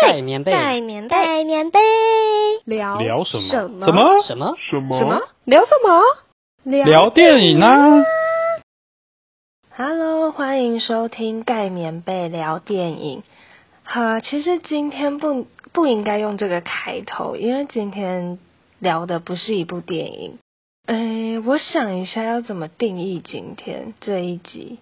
[0.00, 1.80] 盖棉被，盖棉被，盖棉被，
[2.64, 3.48] 聊聊什么？
[3.48, 4.20] 什么？
[4.22, 4.56] 什么？
[4.70, 4.98] 什么？
[4.98, 5.22] 什么？
[5.44, 6.02] 聊什么？
[6.62, 8.04] 聊聊电影啊
[9.76, 13.24] ！Hello，欢迎收听盖棉被聊电影。
[13.82, 18.38] 好，其实今天不不应该用这个开头，因为今天
[18.78, 20.38] 聊的不是一部电影。
[20.86, 24.78] 诶，我想一下要怎么定义今天这一集。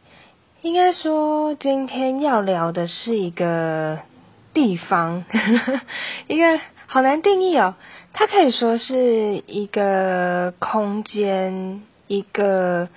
[0.61, 3.99] 应该说，今天要聊的是一个
[4.53, 5.25] 地方，
[6.29, 7.75] 一个好难定义哦。
[8.13, 12.89] 它可以说是一个空间，一个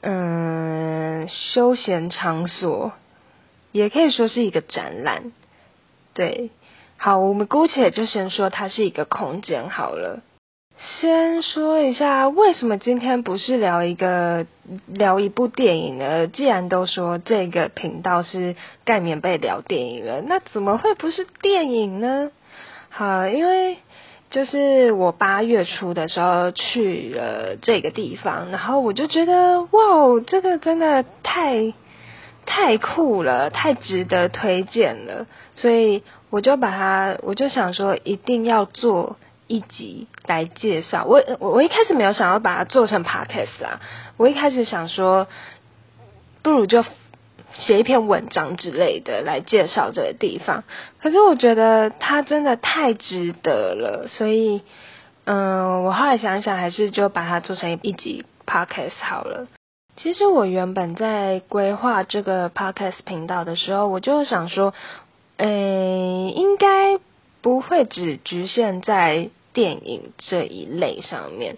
[0.00, 2.92] 嗯休闲场所，
[3.70, 5.32] 也可以说是一个展览。
[6.14, 6.50] 对，
[6.96, 10.22] 好，我们姑且就先说它是一个空间好了。
[10.80, 14.46] 先说一下，为什么今天不是聊一个
[14.86, 16.28] 聊一部电影呢？
[16.28, 22.30] 既然都说这个频道是盖棉被聊电影了，那怎么会不是电影呢？
[22.90, 23.78] 好，因为
[24.30, 29.68] 就是我八月初的时候去了这个地方，然后我就觉得哇，
[30.28, 31.74] 这个真的太
[32.46, 39.16] 太酷了，太值得推荐了，所以我就把它，我就想说一定要做。
[39.48, 43.80] 一集来介绍我，我我一开始没有想要把它做成 podcast 啊，
[44.16, 45.26] 我一开始想说，
[46.42, 46.84] 不如就
[47.54, 50.64] 写一篇文章之类的来介绍这个地方。
[51.00, 54.60] 可是我觉得它真的太值得了，所以，
[55.24, 59.48] 嗯，我后来想想，还是就把它做成一集 podcast 好了。
[59.96, 64.72] 其实我原本在规划这个 podcast 频道的时候，我就想说，
[65.38, 67.00] 诶，应该
[67.42, 71.56] 不会只局限在电影这一类上面，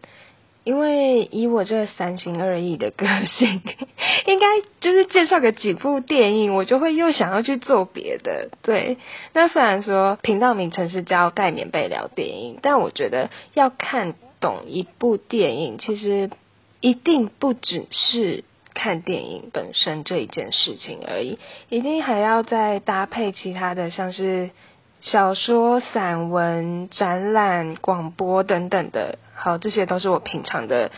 [0.64, 3.62] 因为以我这三心二意的个性，
[4.26, 4.46] 应该
[4.80, 8.50] 就是介绍个几部电影，我就会又想要去做别的。
[8.62, 8.98] 对，
[9.32, 16.30] 那虽然说频道名称是叫盖棉被聊电影，但我觉得要看懂一部电影，其实
[16.80, 21.38] 一定不只是看电影本身这一件事情而已，
[21.68, 24.50] 一定还要再搭配其他的，像是。
[25.00, 30.90] 小说、散文、展览、广播等等的，好，这些都是我平常的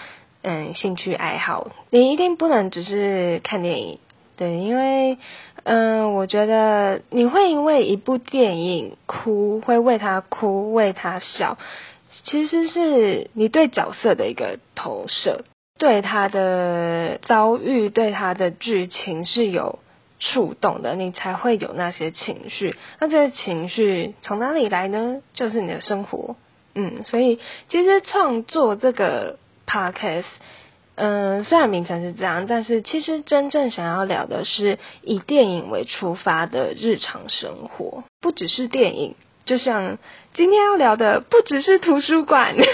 [0.43, 1.71] 嗯兴趣爱好。
[1.91, 4.01] 你一定不能只是看电影，
[4.37, 5.19] 对，因为
[5.63, 11.57] 嗯，我觉得你会因为一部电影哭，会为他哭，为他笑，
[12.25, 15.45] 其实是你对角色的一个投射，
[15.79, 19.79] 对他的遭遇，对他的剧情是有。
[20.25, 22.77] 触动的，你才会有那些情绪。
[23.01, 25.21] 那这些情绪从哪里来呢？
[25.35, 26.37] 就是你的生活。
[26.77, 30.25] 嗯，所以其实创作这个 podcast，
[30.95, 39.17] 嗯，虽然名称是这样，但是其实真正想要聊的是以电影为出发的日常生活，不只是电影。
[39.45, 39.99] 就像
[40.35, 42.73] 今天要聊的，不只是图书馆， 是不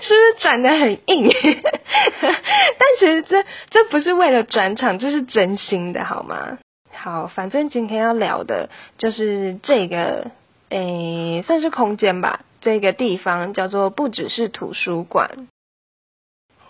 [0.00, 1.30] 是转的很硬？
[1.32, 6.58] 但其实这这不是为了转场，这是真心的，好吗？
[6.92, 10.30] 好，反正今天要聊的就是这个，
[10.70, 12.40] 诶，算是空间吧。
[12.60, 15.48] 这个地方叫做不只是图书馆。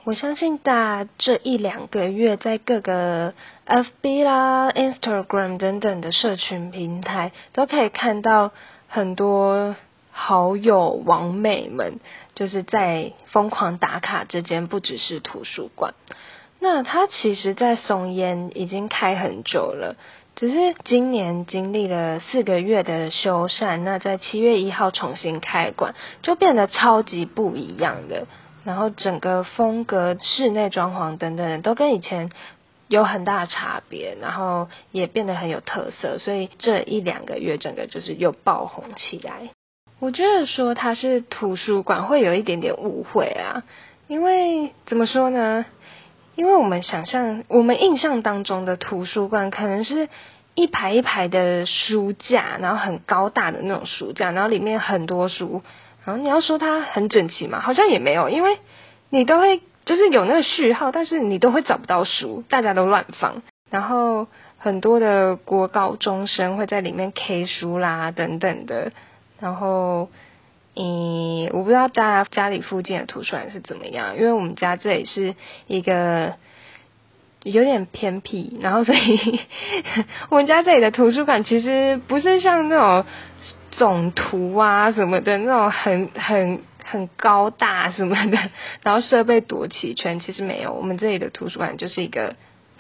[0.05, 3.34] 我相信大家这一两个月在各个
[3.66, 8.53] FB 啦、Instagram 等等的社群平台，都可以看到
[8.88, 9.76] 很多
[10.10, 12.00] 好友网美们，
[12.34, 15.94] 就是在疯狂打卡这间不只是图书馆。
[16.59, 19.94] 那它其实，在松烟已经开很久了，
[20.34, 28.26] 只是今年经历了四个月的修缮，那在七月一号重新开馆，就变得超级不一样的。
[28.65, 32.31] 然后整个风格、室内装潢等等都跟以前
[32.88, 39.50] 有很大的差别，然后也变得很有特色，所以这一两个月整个就是又爆红起来。
[40.00, 43.62] 我觉得说它是图书馆会有一点点误会啊，
[44.06, 45.65] 因为怎么说呢？
[46.34, 50.09] 因为我们想象、我们印象当中的图书馆可能是
[50.55, 55.62] 一排一排的书架，然后很高大的那种书架，然后里面很多书。
[56.05, 58.58] 然后你要说它很整齐嘛，好像也没有，因为
[59.11, 63.40] 你都会就是有那个序号，但是你都会找不到书，大家都乱放。
[63.70, 64.26] 然后
[64.58, 68.93] 很多的国高中生会在里面 K 书啦等等的。
[69.40, 70.11] 然后，
[70.76, 75.35] 嗯，我不知道大家家里附近的图书馆是怎么样，因为我们家这里是
[75.67, 76.34] 一个
[77.43, 79.41] 有点偏僻，然后所以
[80.29, 83.05] 我们家这里的图书馆其实不是像那种。
[83.70, 88.38] 总图啊什么的那种很很很高大什么的，
[88.82, 90.73] 然后设备多齐全，其实没有。
[90.73, 92.35] 我们这里的图书馆就是一个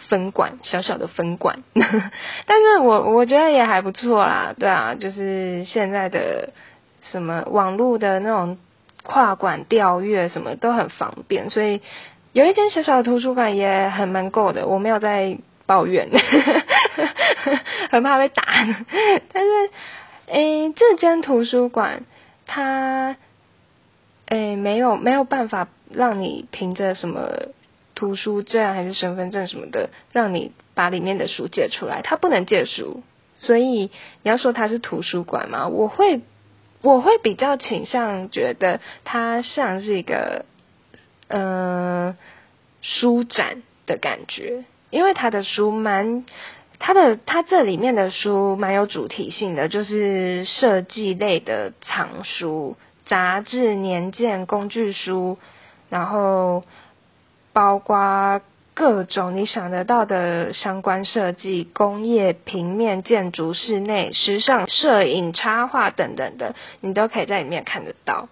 [0.08, 1.62] 分馆，小小的分馆。
[1.74, 6.52] 但是我我觉得也还不错啦，对啊，就是现在的
[7.10, 8.56] 什么网络的那种
[9.02, 11.82] 跨馆调阅什么都很方便，所以
[12.32, 14.66] 有一间小小的图书馆也很蛮够的。
[14.66, 16.08] 我没有在抱怨，
[17.90, 18.42] 很怕被打。
[19.32, 19.70] 但是，
[20.28, 22.04] 诶，这间图书馆
[22.46, 23.16] 它。
[24.28, 27.30] 诶，没有没有办法让你凭着什么
[27.94, 32.02] 图书证还是身份证什么的，让你把里面的书借出来。
[32.02, 33.02] 它不能借书，
[33.38, 33.90] 所以
[34.22, 35.68] 你要说它是图书馆嘛？
[35.68, 36.20] 我会
[36.82, 40.44] 我会比较倾向觉得它像是一个
[41.28, 42.14] 嗯
[42.82, 46.26] 书展的感觉，因为他的书蛮
[46.78, 52.76] 它的它这里面的书蛮有主题性的，就是设计类的藏书。
[53.08, 55.38] 杂志、年鉴、工具书，
[55.88, 56.62] 然后
[57.52, 58.40] 包括
[58.74, 68.28] 各种你想得到的相关设计、工业、平面、建筑、室内、时尚、摄影、插画等等的，你都可以在里面看得到。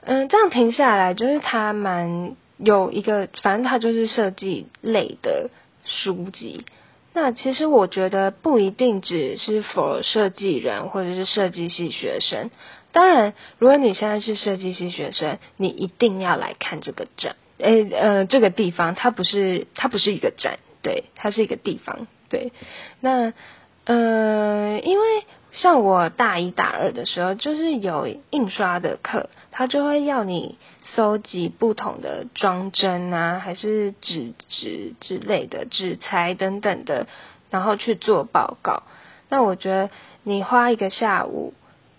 [0.00, 5.50] 嗯，这样停下来，就是它蛮有一个，反正它就是设计类的
[5.84, 6.64] 书籍。
[7.12, 12.50] 那其实我觉得不一定只是 for 设计人或者是设计系学生。
[12.92, 17.36] 当然，如果你现在是设计系学生，你一定要来看这个展。
[17.58, 22.52] 诶，呃，这个地方它不是它不是一个展，对，它是一个地方，对。
[23.00, 23.32] 那
[23.84, 25.06] 呃，因为
[25.52, 30.56] 像我大一大二的时候，就是有印刷的课，他就会要你
[30.94, 37.06] 搜集不同的装帧啊，还是纸质之类的纸材等等的，
[37.50, 38.84] 然后去做报告。
[39.28, 39.90] 那我觉得
[40.22, 41.54] 你花一个下午。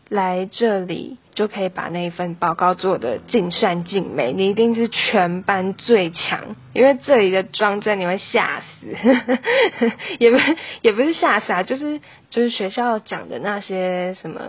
[0.09, 8.87] 来这里就可以把那一份报告做的尽善尽美，你一定是全班最强，因为这里的装帧你会吓死，
[10.17, 10.37] 也不
[10.81, 12.01] 也不是吓死啊，就是
[12.31, 14.41] 就是学校讲的那些什么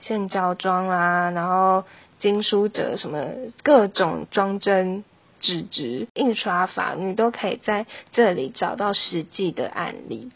[0.00, 1.84] 线胶装啊，然后
[2.18, 3.26] 经书折什么
[3.62, 5.04] 各种装帧
[5.40, 10.30] 纸质印刷法，你都可以在这里找到实际的案例。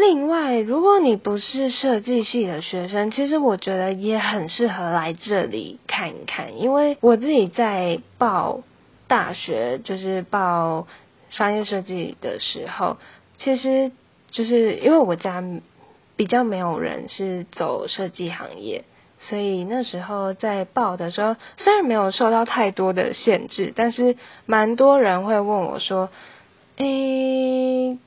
[0.00, 6.58] 另外，如果你不是设计系的学生，其实我觉得也很适合来这里看一看。
[6.58, 8.62] 因为我自己在报
[9.06, 10.86] 大学，就是报
[11.28, 12.96] 商业设计的时候，
[13.38, 13.92] 其实
[14.30, 15.44] 就是因为我家
[16.16, 18.84] 比较没有人是走设计行业，
[19.20, 24.16] 所以那时候在报的时候，虽然没有受到太多的限制，但是
[24.46, 26.08] 蛮多人会问我说
[26.78, 27.98] ：“诶，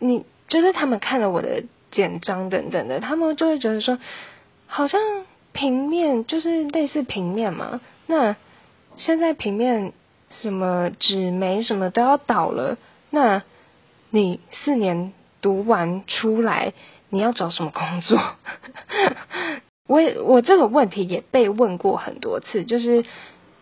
[0.00, 3.98] 你？”就是他们看了我的简章等等的，他们就会觉得说，
[4.66, 5.00] 好像
[5.52, 7.80] 平面就是类似平面嘛。
[8.06, 8.36] 那
[8.96, 9.92] 现在平面
[10.40, 12.78] 什么纸媒什么都要倒了，
[13.10, 13.42] 那
[14.10, 16.72] 你四年读完出来，
[17.10, 18.20] 你要找什么工作？
[19.88, 23.04] 我我这个问题也被问过很多次，就是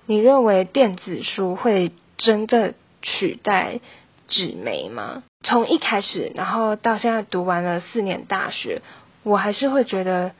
[0.06, 3.80] 你认为电子书会真的取代？
[4.26, 5.22] 纸媒吗？
[5.44, 8.80] 从一开始，然后到现在读完了四年大学，
[9.22, 10.32] 我还是会觉得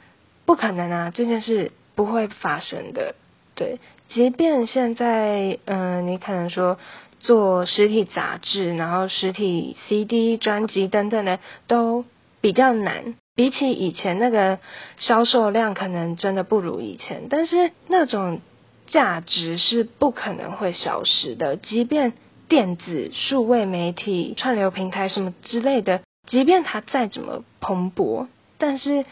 [0.47, 3.15] 不可能啊，这件事不会发生的。
[3.55, 3.79] 对，
[4.09, 6.79] 即便现在，嗯，你可能说
[7.21, 12.07] 做实体杂志，然后实体 CD 专辑等等的都
[12.41, 14.59] 比较难，比起以前那个
[14.97, 18.41] 销售量，可能真的不如以前，但是那种
[18.87, 22.15] 价值是不可能会消失的，即便。
[22.49, 28.27] 电子、数位媒体、串流平台什么之类的，即便它再怎么蓬勃，
[28.59, 29.05] 但是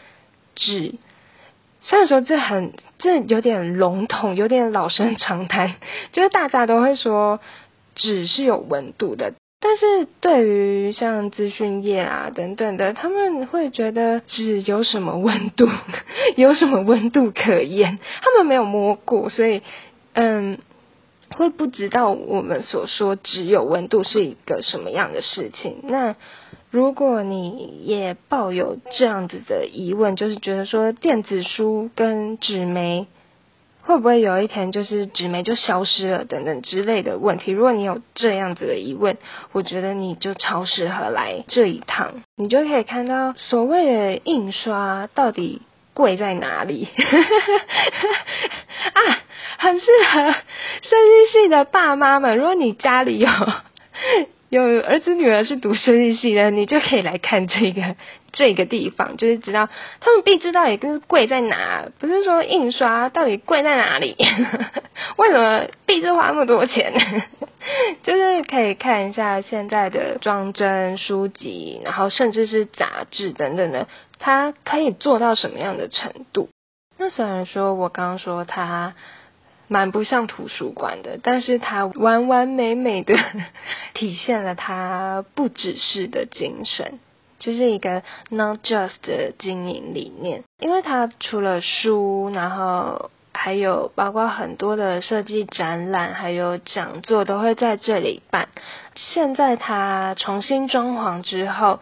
[0.55, 0.95] 纸，
[1.81, 5.75] 虽然说这很这有点笼统，有点老生常谈，
[6.13, 7.39] 就是大家都会说
[7.95, 15.67] 纸是有温度的，但是对于像资讯业啊等等的，他们会觉得纸有什么温度，
[16.37, 17.99] 有什么温度可言？
[18.21, 19.61] 他们没有摸过，所以
[20.13, 20.59] 嗯。
[21.35, 25.77] 会不知道我们所说只有温度是一个什么样的事情？
[25.83, 26.15] 那
[26.71, 33.07] 如果你也抱有这样子的疑问，就是觉得说电子书跟纸媒
[33.81, 37.51] 会不会有一天就是纸媒就消失了等等之类的问题？
[37.51, 39.17] 如果你有这样子的疑问，
[39.51, 45.61] 我觉得你就超适合来这一趟，你就可以看到所谓的印刷到底。
[45.93, 46.87] 贵在哪里？
[48.93, 48.99] 啊，
[49.57, 52.37] 很适合设计系的爸妈们。
[52.37, 53.29] 如果你家里有
[54.49, 57.95] 有儿子女儿是读设计系的，你就可以来看这个
[58.31, 59.67] 这个地方，就是知道
[59.99, 61.87] 他们必知道也跟贵在哪。
[61.99, 64.15] 不是说印刷到底贵在哪里？
[65.17, 66.93] 为什么必须花那么多钱？
[68.03, 73.87] 就是可以看一下现在的装帧书籍，然后甚至是杂志等等的，
[74.25, 76.47] 它可以做到什么样的程度？
[76.97, 78.93] 那虽然说我刚刚说它
[79.67, 83.17] 蛮不像图书馆的，但是它完完美美的
[83.93, 86.99] 体现了它不只是的精神，
[87.37, 90.45] 就是一个 not just 的经营理念。
[90.57, 98.47] 因为它除了书，然后还有包括很多的设计展览，还有讲座都会在这里办。
[98.95, 101.81] 现在它重新装潢之后。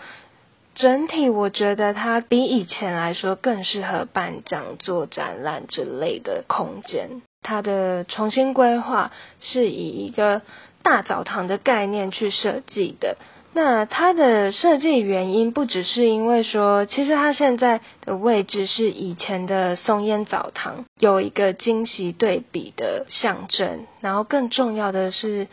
[0.81, 7.21] 整体我觉得它比以前来说更适合办讲座、展览之类的空间。
[7.43, 9.11] 它的重新规划
[9.41, 10.41] 是以一个
[10.81, 13.17] 大澡堂的概念去设计的。
[13.53, 23.85] 那它的设计原因不只是因为说，其实它现在的位置是以前的松烟澡堂，有一个惊喜对比的象征。
[23.99, 25.47] 然后更重要的是。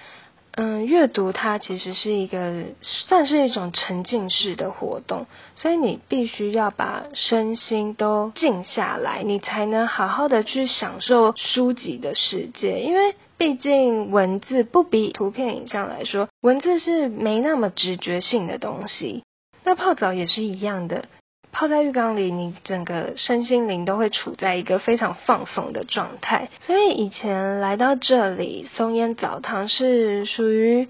[0.61, 12.81] 嗯，阅读它其实是一个算是一种沉浸式的活动，所以你必须要把身心都静下来，你才能好好的去享受书籍的世界。
[12.81, 19.23] 因为毕竟文字不比图片影像来说，文字是没那么直觉性的东西。
[19.63, 21.05] 那泡澡也是一样的。
[21.59, 26.51] 泡在浴缸里，你整个身心灵都会处在一个非常放松的状态。
[26.61, 30.87] 所以以前来到这里，松烟澡堂是属于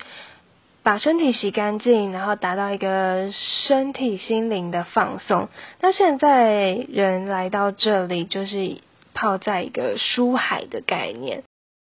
[0.83, 5.49] 把身体洗干净，然后达到一个身体心灵的放松。
[5.81, 8.77] 那现在人来到这里，就是
[9.15, 11.45] 泡在一个书海的概念，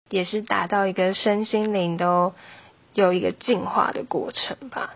[0.09, 2.33] 也是达到一个身心灵都
[2.95, 4.95] 有一个进化的过程吧。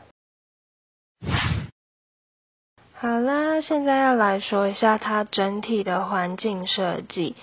[2.98, 7.36] 好啦，现在要来说一下它整体的环境设计，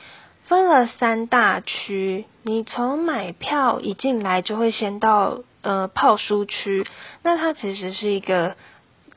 [0.47, 2.25] 分了三大区。
[2.41, 6.87] 你从买票一进来就会先到呃泡书区，
[7.21, 8.55] 那它其实是一个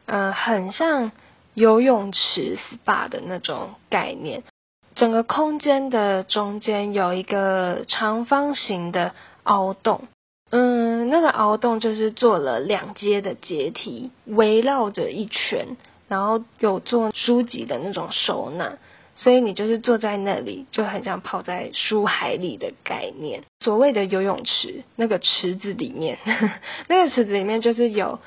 [0.05, 1.11] 呃很像
[1.55, 4.43] 游泳池 SPA 的那种概念。
[4.95, 9.15] 整个空间的中间有一个长方形的
[9.45, 10.07] 凹洞，
[10.51, 15.79] 嗯，那个凹洞就是做了两阶的阶梯，围绕着一圈。
[16.09, 18.79] 然后有做书籍的那种收纳，
[19.17, 23.43] 所以你就是坐在那里，就很像泡在书海里的概念。
[23.61, 26.19] 所谓的游泳池，那个池子里面，
[26.89, 28.21] 那个池子里面就是有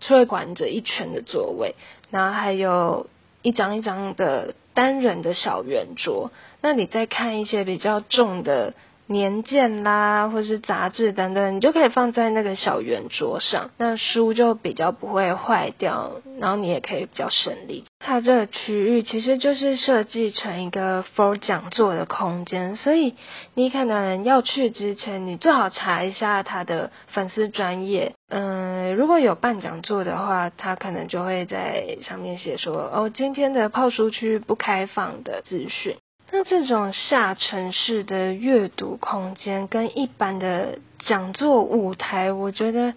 [0.00, 1.74] 除了管着一圈的座位，
[2.10, 3.06] 然后还有
[3.42, 6.30] 一张一张的单人的小圆桌。
[6.60, 8.74] 那你再看一些比较重的。
[9.10, 17.84] 年鉴啦，或是杂志等等，你就可以放在那个小圆桌上，那书就比较不会坏掉，然后你也可以比较省力。
[17.98, 23.16] 它这个区域其实就是设计成一个 for 讲座的空间，所以
[23.54, 28.14] 你可能要去之前，你最好查一下他的粉丝专业。
[28.28, 35.96] 嗯，如果有办讲座的话，他可能就会在上面写说，哦，今天的泡书区不开放的资讯。
[36.32, 42.94] 那这种下沉式的阅读空间跟一般的讲座舞台，我觉得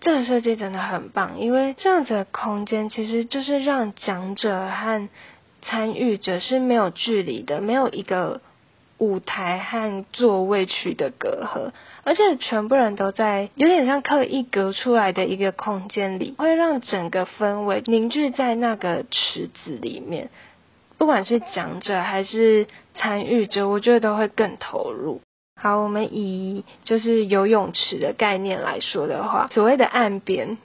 [0.00, 5.08] 这个设计真的很棒，因为这样子的空间其实就是让讲者和
[5.62, 8.40] 参与者是没有距离的，没有一个
[8.96, 11.72] 舞台和座位区的隔阂，
[12.04, 20.30] 而且全部人都在有点像刻意隔出来的一个空间里，会让整个氛围凝聚在那个池子里面。
[21.04, 25.20] 不管是讲者还是参与者，我觉得都会更投入。
[25.60, 30.56] 好，我们以就是游泳池的概念来说的话，所谓的岸边，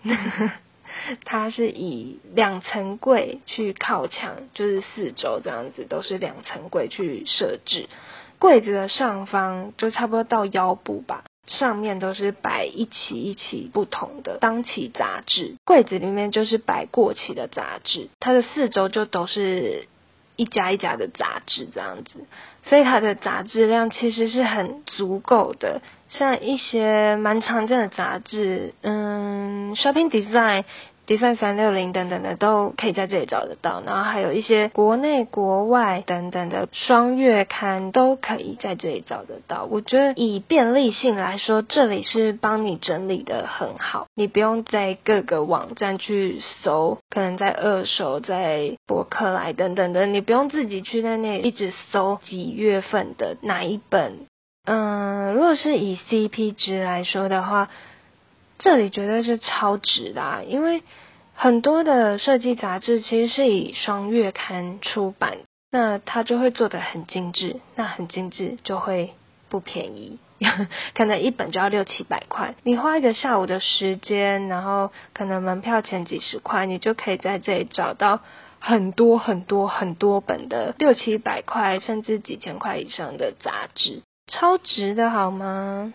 [1.26, 7.90] 它是以两层柜去靠墙，就是四周这样子都是两层柜去设置。
[8.40, 19.90] 柜子的上方就差不多到腰部吧，上面都是摆一期一期不同的当期杂志，柜子里面就是摆过期的杂志，它的四周就都是。
[20.40, 22.26] 一家一家的杂志这样子，
[22.64, 25.82] 所以它的杂志量其实是很足够的。
[26.08, 30.64] 像一些蛮常见的杂志，嗯，Shopping Design。
[31.10, 39.68] Design 三六零等等的都可以在这里找得到，然后还有一些国内国外等等的双月刊都可以在这里找得到。
[39.72, 54.28] 我觉得以便利性来说，这里是帮你整理的很好，你不用在各个网站去搜，可能在二手、在博客来等等的，你不用自己去在那一直搜几月份的哪一本。
[54.66, 57.68] 嗯，如果是以 CP 值来说的话。
[58.60, 60.84] 这里绝对是超值的，因为
[61.34, 65.38] 很多的设计杂志其实是以双月刊出版，
[65.72, 69.14] 那它就会做的很精致，那很精致就会
[69.48, 70.20] 不便宜，
[70.94, 72.54] 可能一本就要六七百块。
[72.64, 78.20] 你花一个下午的时间，然后可能门票钱几十块，你就可以在这里找到
[78.60, 85.94] 很多很多很多本的六七百块甚至几千块以上的杂志，超值的好吗？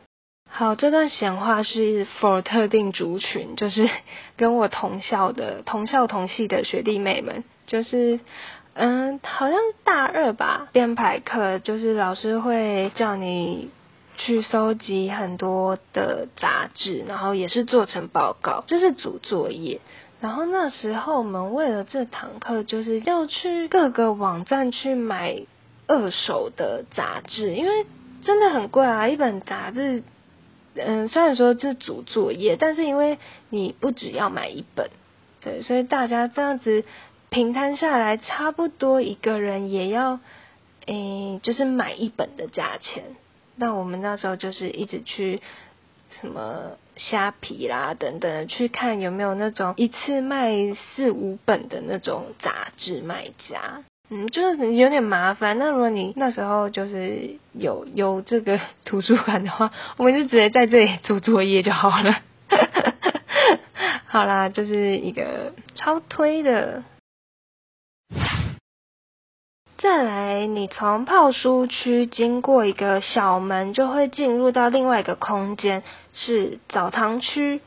[0.56, 3.90] 好，这段闲话是 for 特定族群，就是
[4.38, 8.20] 跟我同校的、同校同系的学弟妹们，就是，
[8.74, 13.68] 嗯，好像大二吧，编排课，就是老师会叫你
[14.16, 19.80] 去收集很多的杂志，然后也是做成报告，这是组作业。
[20.20, 25.36] 然后那时候我们为了这堂课，就是要去各个网站去买
[25.88, 27.84] 二手的杂志，因为
[28.22, 30.04] 真的很贵啊，一本杂志。
[30.74, 34.90] 嗯，虽然说是主作业，但是因为你不只要买一本，
[35.40, 36.84] 对，所以大家这样子
[37.30, 40.18] 平摊下来，差不多一个人也要，
[40.86, 43.04] 诶，就是买一本的价钱。
[43.56, 45.40] 那我们那时候就是一直去
[46.20, 53.84] 什么虾皮啦等等，去看有没有那种一次卖四五本的那种杂志卖家。
[54.16, 55.58] 嗯，就是有点麻烦。
[55.58, 62.16] 那如果你那时候就是有有这个 图书馆的话，我们就直接在这里做作业就好了。
[64.06, 66.84] 好啦，就是一个超推的。
[69.78, 77.60] 再来，你从泡书区经过一个小门，就会进入到另外一个空间，是澡堂区。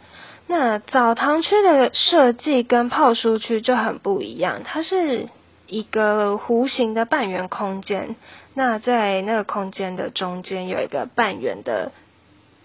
[0.48, 5.28] 那澡堂区的设计跟泡书区就很不一样，它是。
[5.68, 8.16] 一个弧形的半圆空间，
[8.54, 11.92] 那在那个空间的中间有一个半圆的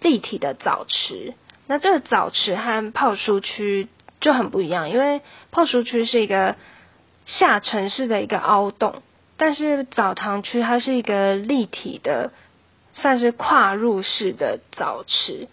[0.00, 1.35] 立体的澡池。
[1.66, 3.88] 那这个澡池和泡书区
[4.21, 6.56] 就很不一样，因为泡书区是一个
[7.26, 9.02] 下沉式的一个凹洞，
[9.37, 12.30] 但是澡堂区它是一个立体的，
[12.92, 15.49] 算是跨入式的澡池。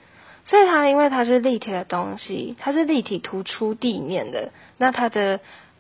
[0.46, 5.40] 所以它因为它是立体的东西，它是立体突出地面的，那它的。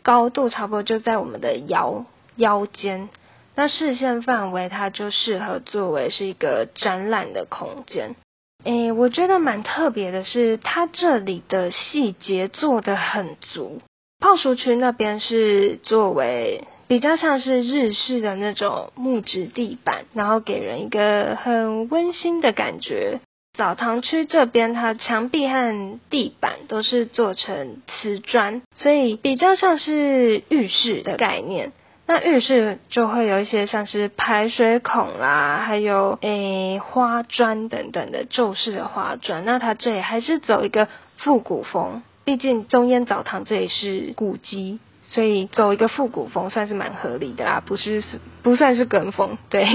[0.09, 2.03] 高度差不多就在我们的腰
[2.35, 3.09] 腰间，
[3.53, 8.15] 那视线范围它就适合作为是一个展览的空间。
[8.63, 13.83] 诶，我觉得蛮特别的是，它这里的细节做的很足。
[14.19, 23.19] 泡书区那边是作为比较像是日式的那种木质地板，然后给人一个很温馨的感觉。
[23.59, 31.73] 澡堂区这边，它墙壁和地板都是做成瓷砖，所以比较像是浴室的概念。
[32.07, 39.43] 那浴室就会有一些像是排水孔啦，还有诶花砖等等的旧式的花砖。
[39.43, 48.01] 那它这里还是走一个复古风，毕竟中烟澡堂这里是古迹，所以走一个复古风算是蛮合理的啦，不是
[48.41, 49.67] 不算是跟风，对。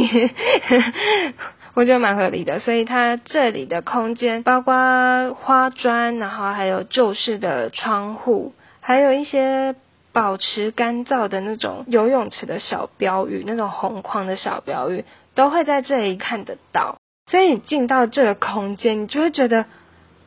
[1.74, 9.74] 我觉得蛮合理的，所以它这里的空间包括花砖，然后还有旧式的窗户，还有一些
[10.12, 16.96] 保持干燥的那种游泳池的小标语，那种红框的小标语都会在这里看得到。
[17.28, 19.64] 所以你进到这个空间，你就会觉得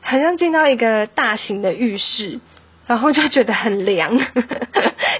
[0.02, 2.40] 好像进到一个大型的浴室。
[2.88, 4.16] 然后就觉得很凉，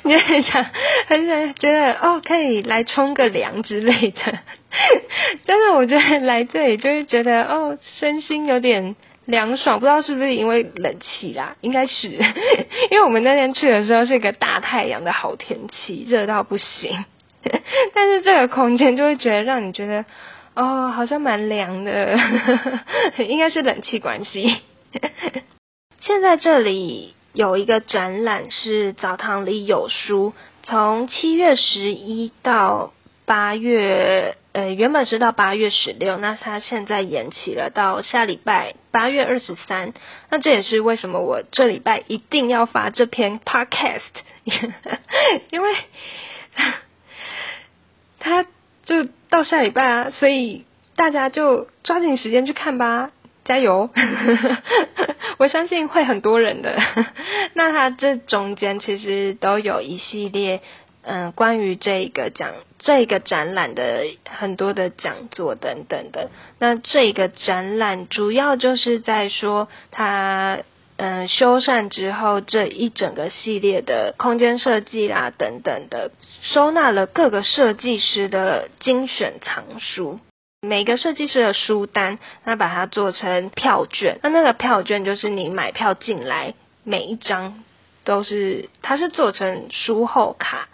[0.02, 0.64] 你 就很想
[1.06, 4.38] 很想觉得哦，可以来冲个凉之类的。
[5.44, 12.08] 真的，我觉得来这里就是觉得哦，身心有点凉爽，不知道是不是因为冷气啦，应该是，
[12.90, 17.04] 因为我们那天去的时候是一个大太阳的好天气，热到不行。
[17.92, 20.06] 但是这个空间就会觉得让你觉得
[20.54, 22.18] 哦，好像蛮凉的，
[23.18, 24.56] 应该是冷气关系。
[26.00, 27.14] 现在这里。
[27.38, 32.92] 有一个展览是澡堂里有书，从七月十一到
[33.26, 39.92] 八月，呃，原本是到八月十六，那它现在延期了到下礼拜八月二十三。
[40.30, 44.00] 那这也是为什么我这礼拜一定要发这篇 podcast，
[45.50, 45.76] 因为
[48.18, 48.46] 他
[48.84, 50.64] 就到下礼拜啊，所以
[50.96, 53.12] 大家就抓紧时间去看吧。
[53.48, 53.88] 加油！
[55.38, 56.78] 我相信会很多人的。
[57.54, 60.60] 那它这中间其实都有一系列，
[61.02, 66.28] 嗯，关于这一个讲这个展览的很多的讲座等等的。
[66.58, 70.58] 那这个展览主要就是在说它，
[70.98, 76.10] 嗯，修缮之后这一整个系列的空间设计啦等等的，
[76.42, 80.18] 收纳了各个设计师的精选藏书。
[80.60, 87.62] 每个设计师的书单，那把它做成票券，那那个票券就是你买票进来，每一张
[88.02, 90.68] 都是，它是做成书后卡。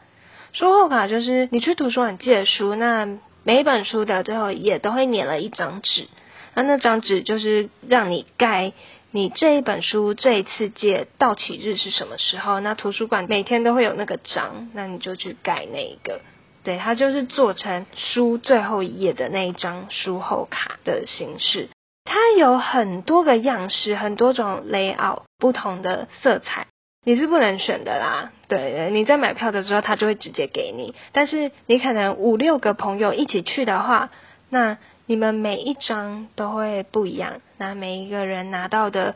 [0.55, 3.07] 书后卡就是你去图书馆借书，那
[3.43, 6.09] 每一本书的最后一页都会粘了一张纸，
[6.55, 8.73] 那那张纸就是让你盖
[9.11, 12.59] 你这一本书这一次借到期日是什么时候。
[12.61, 16.23] 那图书馆每天都会有那个章，那你就去盖那一个。
[16.65, 21.69] 对，它就是做成书最后一页的那一张书后卡的形式。
[22.05, 26.67] 它有很多个样式，很多种 layout，不同的色彩。
[27.07, 30.95] 你是不能选的啦，对，你在买票的时候，他就会直接给你。
[31.13, 34.09] 但是你可能五六个朋友一起去的话，
[34.49, 37.43] 那你们每一张都会不一样。
[37.59, 39.15] 那每一个人拿到的，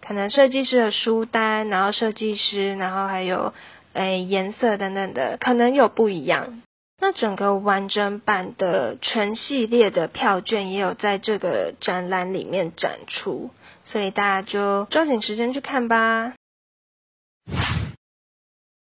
[0.00, 3.52] 可能设计师的书单，然后设计师，然后还有
[3.94, 6.62] 诶颜色等等的，可能有不一样。
[7.04, 13.50] 那整个完整版的全系列的票券也有在这个展览里面展出，
[13.84, 16.32] 所以大家就抓紧时间去看吧。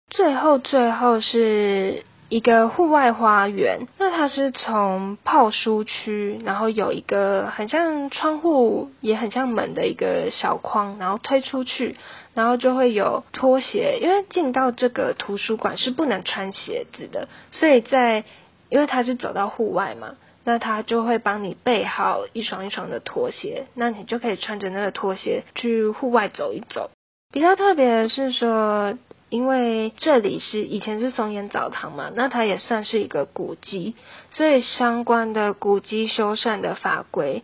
[0.10, 3.88] 最后，最后是一个户外花园。
[3.98, 11.98] 那它是从泡书区，然后有一个很像窗户，也很像门的一个小框，然后推出去，
[12.36, 13.98] 然后就会有拖鞋。
[14.02, 18.24] 因为进到这个图书馆是不能穿鞋子的，所以在
[18.70, 26.92] 因为它是走到户外嘛，那他就会帮你备好一双一双的拖鞋，那你就可以穿着那个拖鞋去户外走一走。
[27.32, 28.96] 比较特别的是说。
[29.30, 33.96] 因为这里是以前是松岩澡堂嘛，那它也算是一个古迹，
[34.32, 37.44] 所以相关的古迹修缮的法规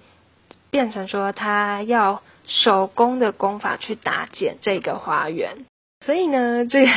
[0.71, 5.65] 变成说，它要手工的工法去搭建这个花园。
[6.03, 6.89] 所以呢，这个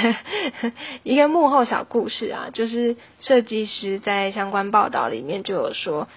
[1.02, 6.08] 一个幕后小故事啊，就是设计师在相关报道里面就有说，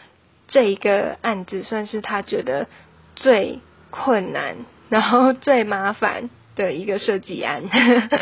[0.47, 2.67] 这一个案子算是他觉得
[3.15, 4.55] 最困难，
[4.89, 6.29] 然后最麻烦。
[6.55, 7.63] 的一个设计案，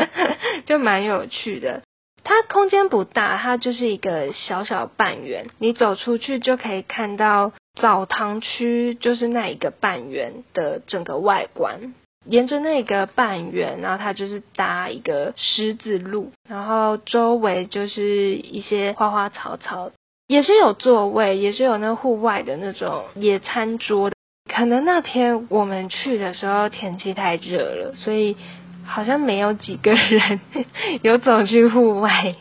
[0.65, 1.81] 就蛮有趣的。
[2.23, 5.47] 它空间不大，它就是一个小小半圆。
[5.57, 11.93] 你走出去就可以看到澡堂区，就是那一个半圆的整个外观。
[12.25, 19.91] 沿着那个半圆，然后它就是搭一个十字路，然后周围就是一些花花草草，
[20.27, 24.11] 也是有座位，也是有那户外的那种野餐桌。
[24.51, 28.35] 可能那天我们去的时候天气太热了，所以
[28.83, 30.39] 好像没有几个人
[31.03, 32.35] 有走去户外。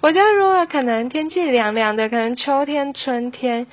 [0.00, 3.66] 我觉得如果可能天气凉凉的，可能秋天、春天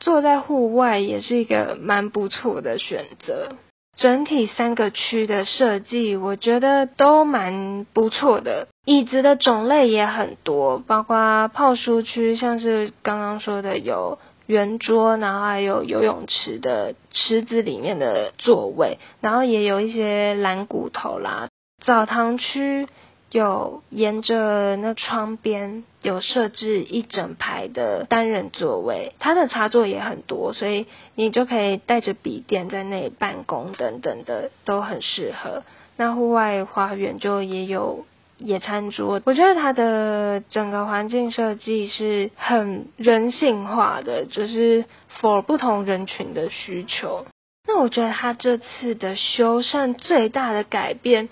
[0.00, 3.56] 坐在户外也是一个蛮不错的选择。
[3.96, 8.68] 整体三个区的设计，我觉得都蛮不错的。
[8.86, 14.18] 椅子的种类也很多，包括泡书区，像是刚刚说的有。
[14.48, 21.48] 圆桌，然后还有游泳池的池子里面的座位，然后也有一些蓝骨头啦。
[21.84, 22.88] 澡堂区
[23.30, 35.62] 有沿着那窗边有设置一整排的单人座位，它的插座也很多，所以你就可以带着笔电在那里办公等等的，都很适合。
[35.98, 38.06] 那户外花园就也有。
[38.38, 44.84] 野餐桌，我觉得它的整个环境设计是很人性化的，就是
[45.20, 47.26] for 不同人群的需求。
[47.66, 51.28] 那我觉得它这次的修缮最大的改变，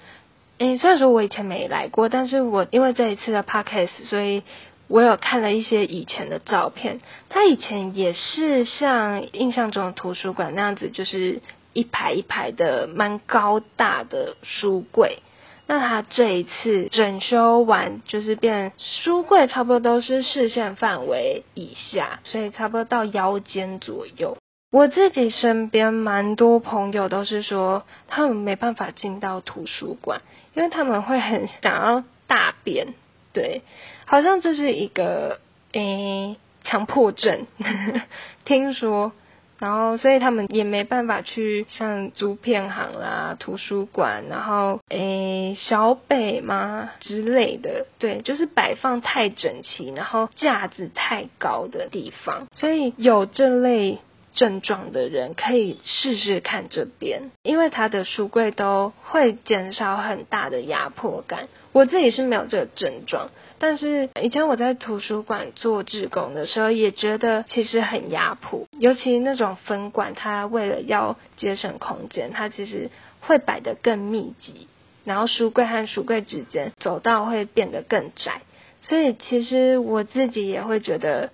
[0.58, 4.42] 诶，虽然说我以前没来过，但是我因为这一次的 podcast，所以
[4.88, 7.00] 我有看了一些以前的照片。
[7.28, 11.40] 它以前也是像印象中的图书馆那样子，就是
[11.72, 15.20] 一排一排的蛮高大的书柜。
[15.68, 24.36] 那他这一次整修完，就是变书柜差不多都是视线范围以下，所以差不多到腰间左右。
[24.70, 30.20] 我自己身边蛮多朋友都是说，他们没办法进到图书馆，
[30.54, 32.94] 因为他们会很想要大便，
[33.32, 33.62] 对，
[34.04, 35.40] 好像这是一个
[35.72, 37.46] 诶强迫症，
[38.44, 39.12] 听说。
[39.58, 52.46] 然后，所以他们也没办法去像租片行啦、图书馆，然后诶小北嘛之类的，对，就是摆放太整齐，然后架子太高的地方。
[52.52, 53.98] 所以有这类
[54.36, 61.48] 症状的人可以试试看这边，因为它的书柜都会减少很大的压迫感。
[61.72, 63.30] 我自己是没有这个症状。
[63.58, 74.68] 但是以前我在图书馆做志工的时候，也觉得其实很压迫，尤其那种分馆，它为了要节省空间，它其实会摆得更密集，
[75.04, 78.42] 然后书柜和书柜之间走道会变得更窄，
[78.82, 81.30] 所以其实我自己也会觉得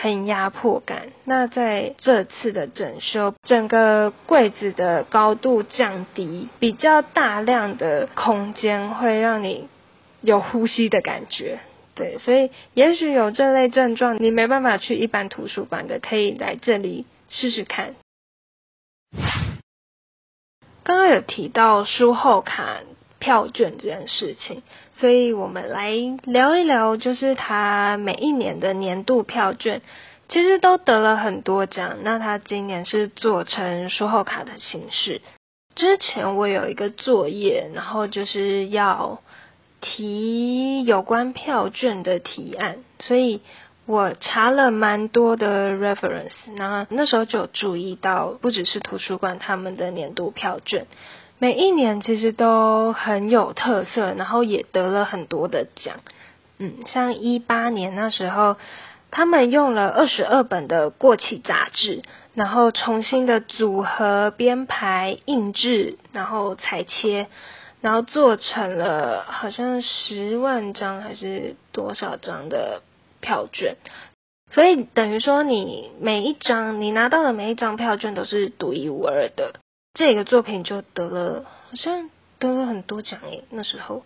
[0.00, 1.08] 很压迫感。
[1.24, 9.68] 那在这次的整修，整个柜子的高度降低，比较大量的空间会让你。
[10.20, 11.60] 有呼吸的感觉，
[11.94, 17.94] 对，所以也许有这类症状，你没办法去一般图书馆的，可以来这里试试看。
[20.82, 22.78] 刚刚有提到书后卡
[23.18, 24.62] 票券这件事情，
[24.94, 25.92] 所以我们来
[26.24, 29.82] 聊一聊，就是他每一年的年度票券，
[30.28, 31.98] 其实都得了很多奖。
[32.02, 35.20] 那他今年是做成书后卡的形式。
[35.74, 39.20] 之前我有一个作业，然后就是要
[39.80, 43.40] 提有关票券的提案，所以。
[43.90, 50.86] 我查了蛮多的 reference，那那时候就有注意到，不只是图书馆他们的年度票券，
[51.38, 55.96] 每一年其实都很有特色，然后也得了很多的奖。
[56.58, 58.56] 嗯，像一八年那时候，
[59.10, 62.02] 他们用了二十二本的过期杂志，
[62.34, 67.26] 然后重新的组合编排、印制，然后裁切，
[67.80, 72.82] 然后做成了好像十万张还是多少张的。
[73.20, 73.74] 票券，
[74.48, 79.54] 所以等于说你每一张你拿到的每一张票券都是独一无二的。
[79.98, 82.08] 这个作品就得了，好像
[82.38, 84.04] 得了很多奖诶，那时候。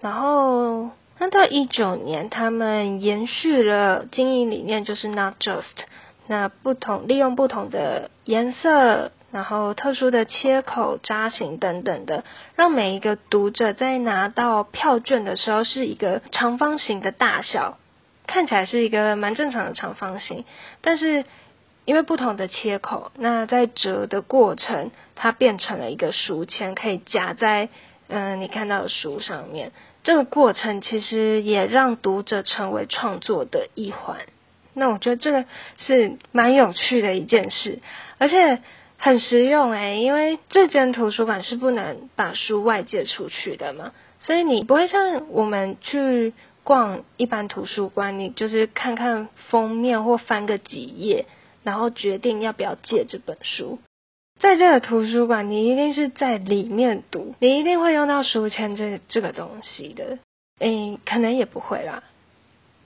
[0.00, 5.84] 然后那到一九年，他们延续了经营理念，就是 Not Just，
[6.28, 12.24] 那不同利用不同的颜色，然后特殊的切口、扎型等等的，
[12.56, 17.76] 让每一个读者在拿到票券的时候是一个长方形的大小。
[18.26, 20.46] 看起来是一个蛮正常的长方形，
[20.80, 21.26] 但是
[21.84, 27.68] 因为不同的切口，那在折的过程，它变成了一个书签，可以夹在
[28.08, 29.72] 嗯你看到的书上面。
[30.02, 34.18] 这个过程其实也让读者成为创作的一环。
[34.72, 35.44] 那我觉得这个
[35.78, 37.80] 是蛮有趣的一件事，
[38.18, 38.60] 而且
[38.98, 46.32] 很实用诶，因为这间图书馆是不能把书外借出去的嘛，所以你不会像我们去。
[46.64, 51.26] 逛一般图书馆，你就是看看封面或翻个几页，
[51.64, 53.80] 然后决定要不要借这本书。
[54.38, 60.18] 在这个图书馆，你一定是在里面读，你一定会用到书签这这个东西的。
[60.60, 62.04] 诶，可能也不会啦。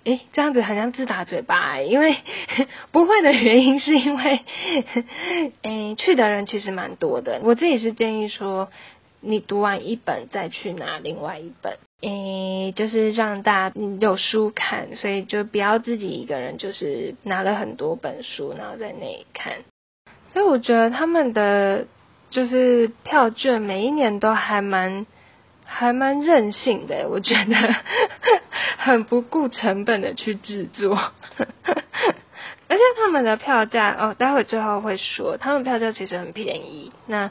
[0.04, 2.16] 诶，这样子好像自打嘴巴，因为
[2.92, 4.40] 不会的原因是因为，
[5.62, 7.40] 诶，去的人其实蛮多的。
[7.42, 8.70] 我自己是建议说。
[9.20, 19.54] 你读完一本再去拿另外一本，诶，就是让大家有书看，所以就不要自己一个人就是拿了很多本书，然后在那里看。
[20.32, 21.86] 所以我觉得他们的
[22.30, 25.06] 就是票券每一年都还蛮
[25.64, 27.74] 还蛮任性的，我觉得
[28.78, 30.94] 很不顾成本的去制作，
[31.36, 36.92] 而且他们的票价哦，待会最后会说，他们票价其实很便宜。
[37.06, 37.30] 那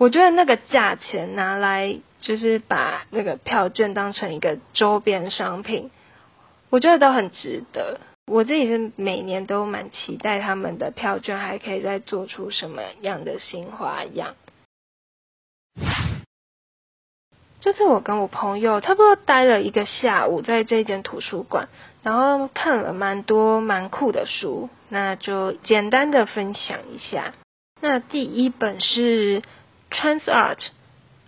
[0.00, 5.90] 我觉得那个价钱拿来就是把那个票券当成一个周边商品，
[6.70, 8.00] 我觉得都很值得。
[8.26, 14.36] 我自己是每年都蛮期待他们的票券还可以再做出什么样的新花样。
[17.60, 21.68] 这次我跟我朋友差不多待了一个下午在这间图书馆，
[22.02, 27.34] 然后看了蛮多蛮酷的书，那就简单的分享一下。
[27.82, 29.42] 那第一本是。
[29.90, 30.58] Trans Art，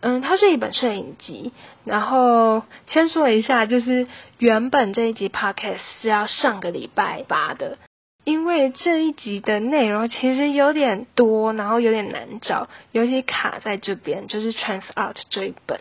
[0.01, 1.53] 嗯，它是一本摄影集。
[1.85, 4.07] 然后先说一下，就是
[4.39, 7.79] 原本这一集 Podcast 是要上个礼拜发的，
[8.25, 15.81] 因为这一集的内容其实有点多，然后有点难找，尤其卡在这边，就是 Trans Art 这一本，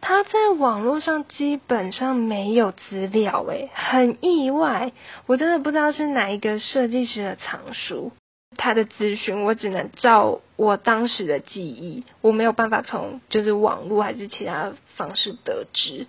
[0.00, 4.92] 它在网络上基本上没有资料，诶，很意外，
[5.26, 8.12] 我真的不知道是哪一个设计师的藏书。
[8.56, 16.06] 他的咨询，我只能照我当时的记忆，我没有办法从就是网络还是其他方式得知，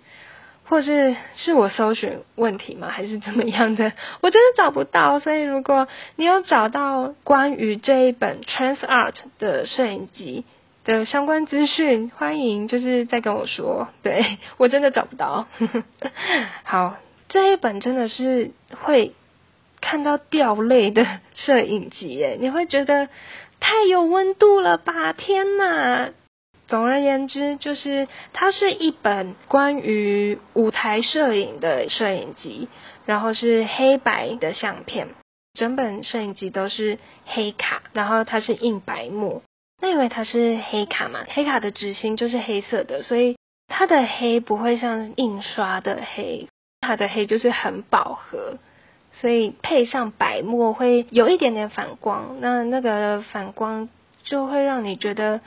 [0.64, 3.92] 或是是我搜寻问题吗，还是怎么样的？
[4.20, 5.20] 我真的找不到。
[5.20, 10.44] 所以如果你有找到关于这一本 Trans Art 的摄影集
[10.84, 13.88] 的相关资讯，欢迎就是再跟我说。
[14.02, 15.46] 对我真的找不到。
[16.64, 16.96] 好，
[17.28, 19.12] 这一本真的是会。
[19.80, 23.08] 看到掉泪的摄影集，耶，你会觉得
[23.60, 25.12] 太有温度了吧？
[25.12, 26.10] 天哪！
[26.66, 32.68] 总而言之，就是它是一本关于舞台摄影的摄影集，
[33.06, 35.08] 然后是黑白的相片，
[35.54, 39.42] 整本摄影集都是黑卡，然后它是印白墨。
[39.80, 43.38] 那因为它是黑卡嘛，黑卡的纸芯就是黑色的，所以
[43.68, 46.48] 它的黑不会像印刷的黑，
[46.80, 48.58] 它的黑就是很饱和。
[49.20, 53.88] 所以配上白墨会有一点点反光，那那个反光
[54.22, 55.40] 就会让你觉得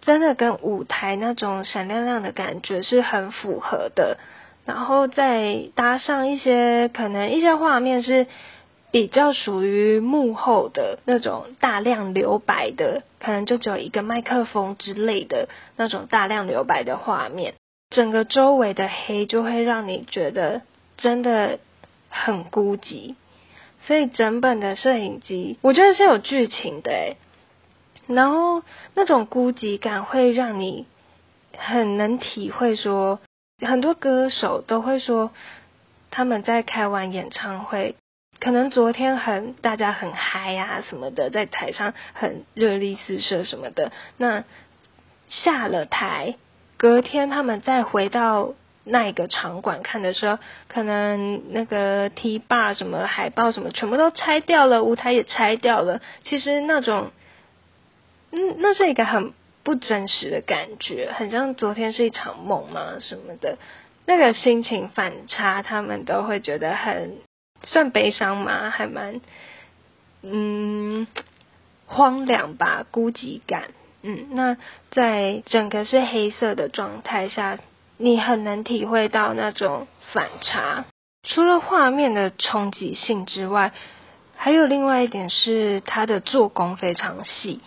[0.00, 4.18] 真的跟舞台那种闪亮亮的感觉是很符合的。
[4.66, 8.26] 然后再搭上一些可能一些画面是
[8.92, 17.54] 比较属于幕后的那种大量留白的，可能就只有一个麦克风之类的那种大量留白的画面，
[17.88, 20.62] 整个周围的黑就会让你觉得
[20.96, 21.58] 真的
[22.10, 23.14] 很孤寂。
[23.86, 27.16] 所以整本的摄影机，我觉得是有剧情的，
[28.06, 28.62] 然后
[28.94, 30.86] 那种孤寂感会让你
[31.56, 33.20] 很能体会说。
[33.66, 35.32] 很多歌手都会说，
[36.10, 37.94] 他们在开完演唱会，
[38.38, 43.92] 可能昨天很大家很嗨呀什么的，在台上很热力四射什么的。
[44.16, 44.44] 那
[45.28, 46.36] 下了台，
[46.78, 50.38] 隔天他们再回到那一个场馆看的时候，
[50.68, 56.00] 可能那个 T bar 什么海报什么全部都拆掉了，舞台也拆掉了。
[56.24, 57.10] 其实那种，
[58.32, 59.32] 嗯，那是一个很。
[59.62, 63.58] 不真实的感觉，很像昨天是一场梦嘛什么的，
[64.06, 67.18] 那个心情反差，他们都会觉得很
[67.64, 68.70] 算悲伤吗？
[68.70, 69.20] 还蛮
[70.22, 71.06] 嗯
[71.84, 73.64] 荒凉吧，孤寂感。
[74.02, 74.56] 嗯，那
[74.90, 77.58] 在整个是黑色的状态下，
[78.00, 80.86] 你很能体会到那种反差。
[81.22, 83.72] 除了画面的冲击性之外，
[84.36, 87.60] 还有另外一点是它的做工非常细。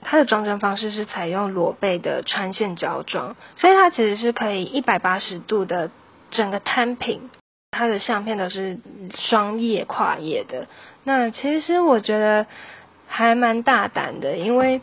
[0.00, 5.90] 它的装帧方式是采用裸背的穿线胶装，所以它其实是可以一百八十度的
[6.30, 7.30] 整个摊平。
[7.70, 8.78] 它的相片都是
[9.16, 10.66] 双页跨页的。
[11.04, 12.46] 那其实我觉得
[13.06, 14.80] 还蛮大胆的，因为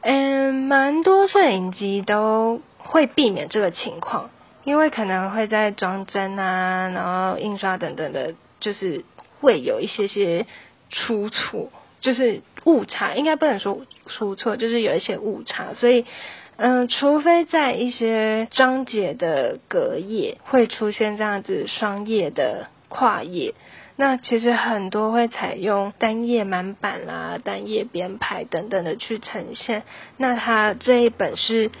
[0.00, 4.30] 嗯，蛮多摄影机都会避免这个情况，
[4.68, 7.02] 因为可能会在装帧啊，然
[7.32, 9.02] 后印刷等等的，就是
[9.40, 10.44] 会有一些些
[10.90, 11.70] 出错。
[12.00, 15.74] 就是误差，应该不能说出错，就是有一些误差。
[15.74, 16.04] 所以，
[16.56, 23.54] 嗯，除非在一些章节的隔页会出现这样子双页的跨页，
[23.96, 29.82] 那其实很多会采用单页满版啦、单页编排等等的去呈现。
[30.18, 31.72] 那它这一本是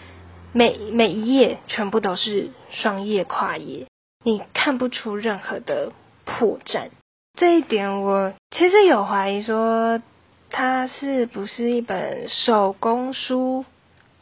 [0.58, 3.86] 每每一页全部都是双页跨页，
[4.24, 5.92] 你看不出任何的
[6.24, 6.88] 破绽。
[7.38, 10.02] 这一点我其实有怀疑，说
[10.50, 13.66] 它是不是一本手工书，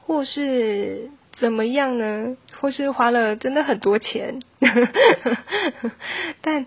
[0.03, 2.37] 或是怎么样呢？
[2.61, 4.43] 或是花了真的很多钱？
[6.43, 6.67] 但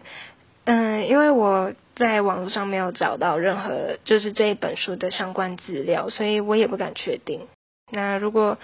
[0.65, 7.41] 嗯，因为我在网络上没有找到任何就是这一本书的相关资料，所以我也不敢确定。
[7.91, 8.57] 那如果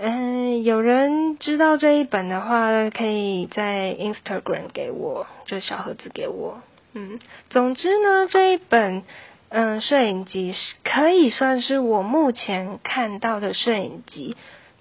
[0.00, 6.60] 嗯有人知道这一本的话，可以在 Instagram 给我，就小盒子给我。
[6.92, 7.18] 嗯，
[7.50, 9.02] 总之呢，这一本
[9.48, 14.36] 嗯摄影集可以算是我目前看到的摄影集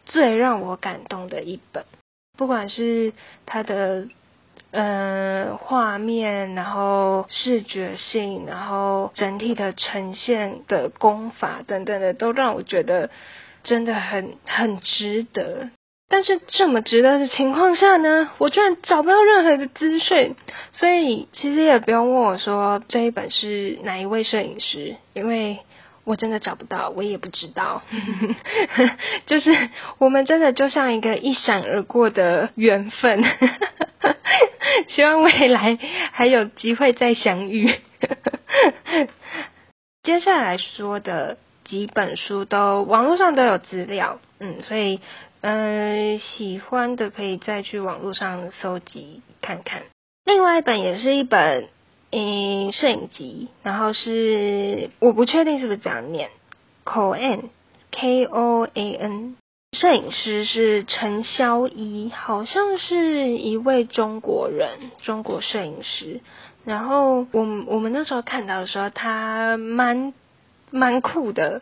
[0.05, 1.83] 最让我感动的一本，
[2.37, 3.13] 不管是
[3.45, 4.07] 它的
[4.71, 13.09] 嗯画面，然后视觉性，然后整体的呈现的功法等等的，都让我觉得
[13.67, 15.69] 真的很很值得。
[16.09, 20.35] 但是这么值得的情况下呢，我居然找不到任何的资讯，
[20.71, 25.59] 所以其实也不用问我说这一本是哪一位摄影师，因为
[26.05, 27.81] 我真的找不到，我也不知道。
[29.27, 33.21] 就是我们真的就像一个一闪而过的缘分，
[34.87, 35.77] 希望未来
[36.13, 37.69] 还有机会再相遇。
[40.03, 44.99] 接下来说的几本书都网络上都有资料，嗯，所以。
[45.39, 49.83] 嗯，喜欢的可以再去网络上搜集看看。
[50.25, 51.69] 另外一本也是一本
[52.11, 56.31] 嗯摄影集，然后是我不确定是不是这样念
[56.83, 57.43] ，Koan
[57.91, 59.35] K O A N，
[59.73, 66.19] 摄影师是陈潇一，好像是一位中国人，中国摄影师。
[66.65, 70.13] 然后我我们那时候看到的时候，他蛮
[70.71, 71.61] 蛮酷的，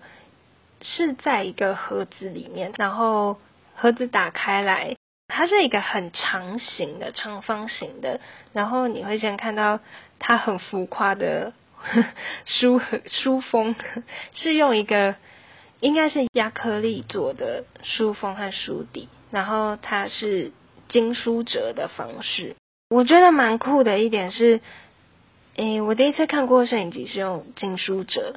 [0.81, 3.37] 是在一个盒子里面，然后。
[3.77, 4.95] 盒子打开来，
[5.27, 8.21] 它是一个很长形的长方形的，
[8.53, 9.81] 然后你会先看到
[10.17, 11.51] 它很浮夸的
[12.45, 13.75] 书书封，
[14.31, 15.15] 是用一个
[15.81, 20.53] 应该是亚克力做的书封和书底，然后它是
[20.87, 22.55] 金书折的方式，
[22.89, 24.61] 我觉得蛮酷的一点是，
[25.57, 28.35] 诶，我第一次看过摄影机是用金书折，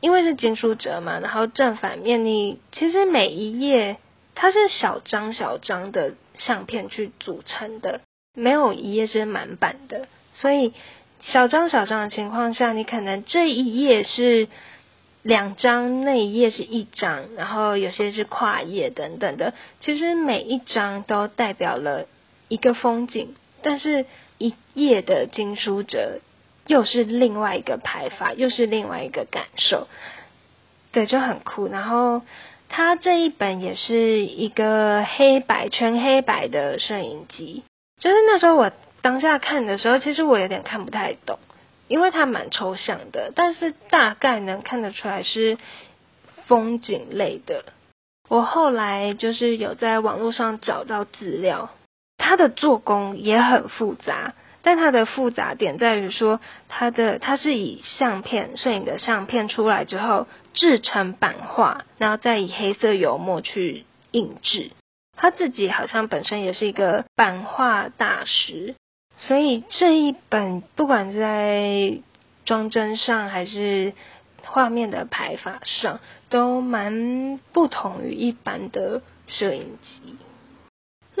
[0.00, 3.98] 因为是金书折嘛，然后正反面你其实每一页。
[4.32, 8.00] 它是小张小张的相片去组成的，
[8.34, 10.72] 没有一页是满版的，所以
[11.20, 14.48] 小张小张的情况下，你可能这一页是
[15.22, 22.06] 两张，那一页是一张，然后有些是跨页等等的，其实每一张都代表了
[22.48, 24.06] 一个风景但是
[24.38, 26.20] 一页的经书者
[26.70, 29.88] 又是另外一个拍法，又是另外一个感受，
[30.92, 31.66] 对，就很酷。
[31.66, 32.22] 然后
[32.68, 37.64] 他这一本也是一个黑白全黑白的摄影机，
[37.98, 38.70] 就是那时候我
[39.02, 41.40] 当下看的时候，其实我有点看不太懂，
[41.88, 45.58] 因为它蛮抽象的，但是大概能看得出来是
[46.46, 47.64] 风景类的。
[48.28, 51.70] 我后来就是有在网络上找到资料，
[52.16, 64.70] 它的做工也很复杂，但它的复杂点在于说，它的它是以相片摄影的相片出来之后制成版画，然后再以黑色油墨去印制。
[65.16, 68.74] 他自己好像本身也是一个版画大师，
[69.18, 72.00] 所以这一本不管在
[72.44, 73.92] 装帧上还是。
[74.42, 76.00] 画面的排法上
[76.30, 80.16] 都蛮不同于一般的摄影机。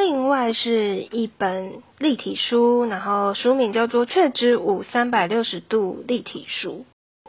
[0.00, 6.86] 另外是一本立体书，然后书名叫做《雀之舞三百六十度立体书》，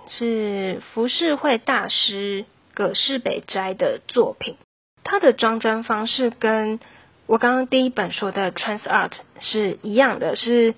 [0.10, 4.56] 是浮世绘大师葛饰北斋的作品。
[5.04, 6.80] 它的装帧方式跟
[7.28, 9.12] 我刚刚第一本说的 Trans Art
[9.42, 10.74] 是一样的，是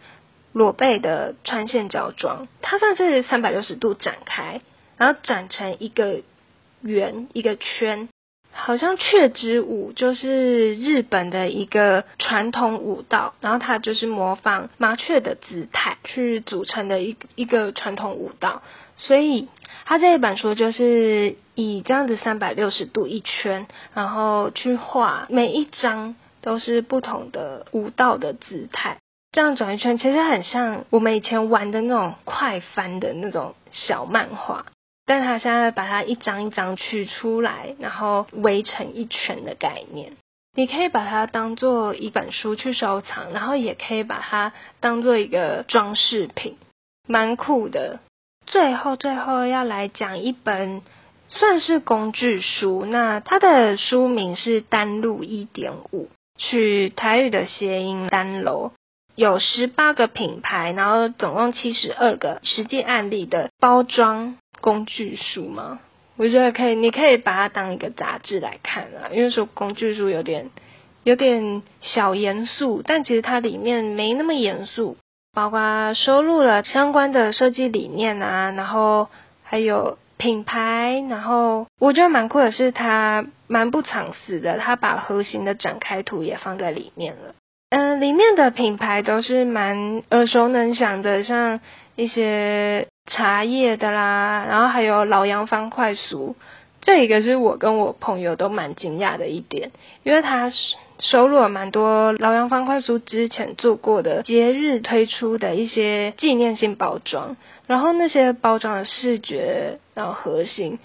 [0.51, 2.47] 裸背的穿线胶装。
[2.63, 4.61] 它算是三百六十度展开。
[4.97, 6.21] 然后展成一个
[6.81, 8.09] 圆一个圈，
[8.55, 18.61] 好像雀之舞就是日本的一个传统舞蹈，然后它就是模仿麻雀的姿态去组成的一一个传统舞蹈，
[18.97, 19.49] 所以
[19.85, 28.97] 它这一本书就是以这样子三百六十度一圈，然后去画每一张都是不同的舞蹈的姿态，
[29.31, 34.65] 这样转一圈其实很像我们以前玩的那种快翻的那种小漫画。
[35.05, 40.13] 但他现在把它一张一张取出来，然后围成一圈的概念，
[40.55, 46.57] 你可以把它当做一本书去收藏，然后也可以把它当做一个装饰品，
[47.07, 47.99] 蛮酷的。
[48.45, 50.81] 最后，最后要来讲一本
[51.27, 56.05] 算是工具书，那它的书名是《单路一点五》，
[56.37, 58.71] 取台语的谐音“单楼”，
[59.15, 64.37] 有十八个品牌，然后总共七十二个实际案例的包装。
[64.63, 65.81] 工具书吗？
[66.15, 69.11] 我觉得可以，你可以把它当一个杂志来看啊。
[69.11, 70.51] 因为说工具书有点
[71.03, 74.95] 有点小严肃，但其实它里面没那么严肃，
[75.33, 79.09] 包括收录了相关的设计理念啊，然后
[79.43, 87.35] 还有品牌，然后我觉得蛮酷的是它蛮不藏私的，它把核心的展开图也放在里面了。
[87.69, 91.59] 嗯，里面的品牌都是蛮耳熟能详的，像
[91.97, 92.87] 一些。
[93.05, 96.35] 茶叶的啦，然后还有老洋方块酥，
[96.81, 99.71] 这一个是我跟我朋友都蛮惊讶的一点，
[100.03, 100.51] 因为它
[100.99, 107.35] 收录了蛮多老洋方块酥之前做过的节日推出的一些纪念性包装，
[107.67, 110.79] 然后那些包装的视觉然后核心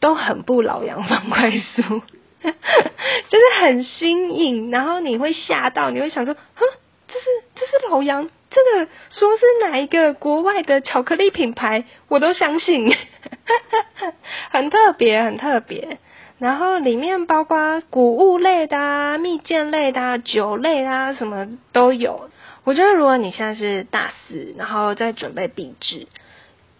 [0.00, 1.82] 都很不老洋方块酥，
[2.42, 6.64] 就是很新颖，然后你会吓到，你会想说，哼，
[7.12, 8.28] 这是这是老杨。
[8.50, 12.92] 真的说是哪一个国外的巧克力品牌，我都相信，
[14.50, 15.98] 很特别，很特别。
[16.40, 22.30] 然后里面包括谷物类的、啊、蜜饯类的、啊、酒类啊，什么都有。
[22.64, 26.08] 我觉得如果你现在是大四，然后在准备笔制，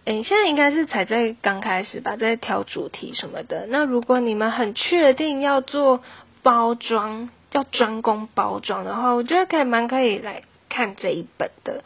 [0.03, 3.65] 诶，现在应该是才在刚开始吧，在挑主题什么的。
[3.69, 6.01] 那如果你们很确定要做
[6.43, 10.43] 包装，要专攻包装的话，我觉得可以蛮可以来。
[10.73, 11.83] 看这一本的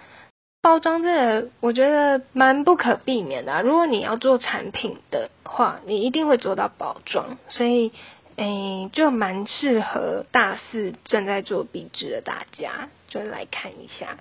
[0.61, 3.63] 包装，这个我觉得蛮不可避免的。
[3.63, 7.91] 如果你要做产品的话，你一定会做到包装，所以
[8.35, 14.17] 诶，就蛮适合大四正在做笔制的大家，就来看一下。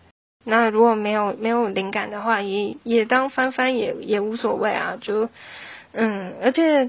[0.47, 4.97] 那如果没有没有灵感的话，也也当翻翻也也无所谓啊。
[4.99, 5.28] 就
[5.92, 6.88] 嗯，而且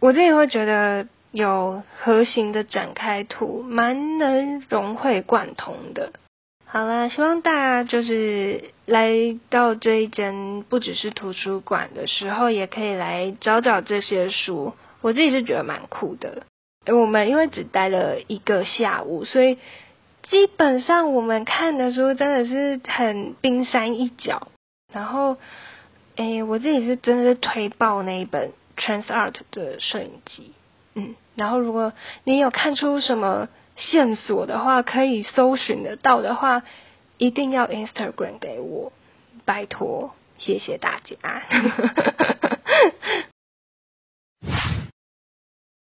[0.00, 6.14] 我自己会觉得有核心的展开图，蛮能融会贯通的。
[6.64, 9.12] 好了，希望大家就是来
[9.50, 14.72] 到这一间不只是图书馆的时候，也可以来找找这些书。
[15.02, 16.44] 我自己是觉得蛮酷的。
[16.86, 19.58] 我们因为只待了一个下午，所以
[20.22, 24.48] 基本上我们看的书真的是很冰山一角。
[24.90, 25.36] 然后，
[26.16, 30.52] 诶，我自己是真的是推爆那一本 Trans Art 的摄影机。
[30.94, 31.92] 嗯，然后如果
[32.24, 33.48] 你有看出什么？
[33.78, 36.62] 线索的话，可以搜寻得到的话，
[37.18, 38.90] 一定要 Instagram 给我，
[39.44, 41.16] 拜托，谢谢大家。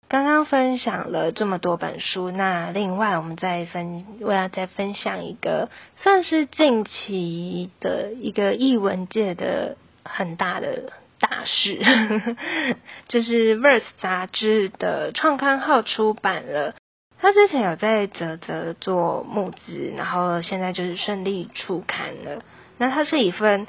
[0.07, 9.75] 刚刚分享了这么多本书，那另外我们再分，我要再分享一个算是近期的一个译文界的
[10.05, 10.91] 很大的
[11.21, 11.77] 大事，
[13.07, 16.73] 就是《Verse》杂志的创刊号出版了。
[17.19, 22.41] 他之前有在泽泽做募资，然后现在就是顺利出刊了。
[22.79, 23.67] 那它是一份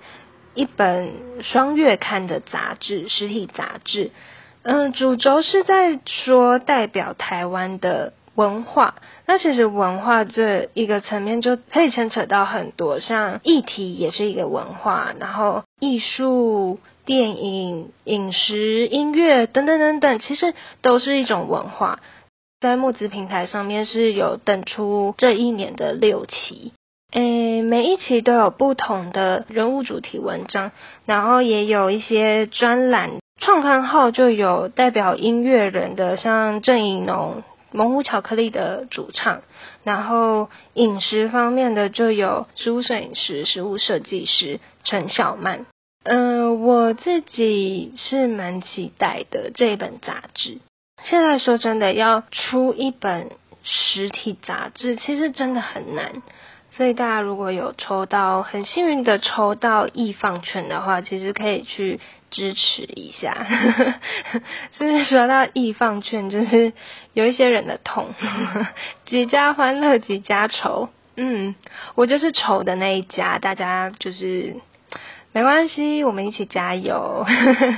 [0.55, 4.11] 一本双月刊的杂志，实体杂志。
[4.63, 8.95] 嗯，主轴是在说代表台湾的文化。
[9.27, 21.99] 那其实文化这一个层面就可以牵扯到很多，像议题也是一个文化，然后艺术、电影、饮食、音乐等等等等，其实都是一种文化。
[22.61, 26.73] 在募资平台上面是有等出这一年的六期，
[27.11, 30.71] 诶，每一期都有不同的人物主题文章，
[31.05, 33.11] 然后也有一些专栏。
[33.41, 37.43] 创刊号就有代表音乐人的，像郑怡农、
[37.73, 39.43] 猛虎巧克力的主唱，
[39.83, 45.67] 然后饮食方面的就有食物摄影师、食物设计师陈小曼。
[46.05, 50.59] 嗯，我自己是蛮期待的这一本杂志。
[51.03, 53.31] 现在说真的，要出一本
[53.63, 56.23] 实体杂志，其实真的很难。
[56.71, 62.01] 所以大家如果有抽到，很幸运的抽到易放券的话，其实可以去
[62.31, 63.47] 支持一下。
[64.79, 66.73] 就是说到易放券，就是
[67.13, 68.15] 有一些人的痛，
[69.07, 70.89] 几家欢乐几家愁。
[71.15, 71.55] 嗯，
[71.95, 74.57] 我就是愁的那一家，大家就是
[75.35, 77.25] 没关系，我们一起加油，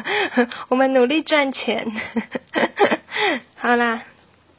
[0.69, 1.93] 我们努力赚钱。
[3.57, 4.03] 好啦，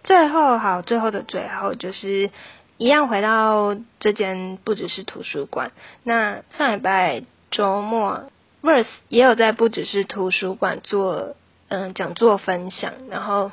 [0.03, 2.31] 最后好，最后的最后就是
[2.77, 5.71] 一样回到这间不只是图书馆。
[6.03, 8.31] 那上礼拜周末
[8.61, 11.35] ，Verse 也有在不只是图书馆做
[11.67, 13.51] 嗯讲座分享，然后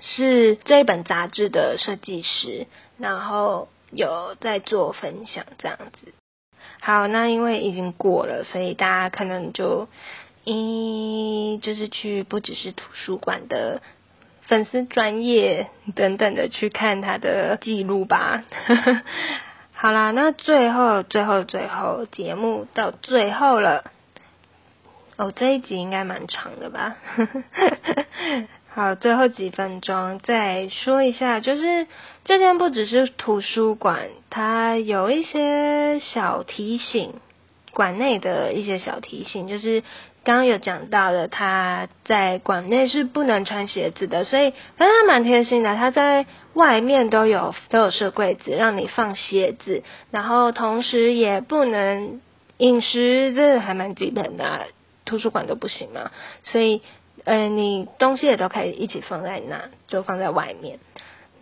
[0.00, 2.66] 是这一本杂志的设计师，
[2.98, 6.12] 然后有在做分享这样子。
[6.80, 9.88] 好，那因为已经过了，所以大家可能就
[10.44, 13.82] 一就是去不只是图书馆的。
[14.46, 18.44] 粉丝专业等等的去看他的记录吧。
[19.74, 23.84] 好啦，那最后最后最后节目到最后了。
[25.18, 26.96] 哦，这一集应该蛮长的吧？
[28.78, 31.88] 好，最后几分钟再说一下，就是
[32.22, 37.14] 这间不只是图书馆，它有一些小提醒，
[37.72, 39.82] 馆内的一些小提醒，就是。
[40.24, 52.20] 刚刚有讲到的，他在馆内是不能穿鞋子的，所以反正他蛮贴心的，他在外面都有都有设柜子让你放鞋子，然后同时也不能
[52.58, 54.66] 饮食，这还蛮基本的，
[55.06, 56.10] 图书馆都不行嘛，
[56.42, 56.82] 所以
[57.28, 60.78] 呃你东西也都可以一起放在那，就放在外面，